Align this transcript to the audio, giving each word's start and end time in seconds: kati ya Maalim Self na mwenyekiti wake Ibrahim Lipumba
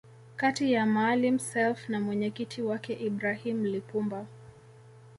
kati 0.35 0.71
ya 0.71 0.85
Maalim 0.85 1.39
Self 1.39 1.89
na 1.89 2.01
mwenyekiti 2.01 2.61
wake 2.61 2.93
Ibrahim 2.93 3.65
Lipumba 3.65 4.25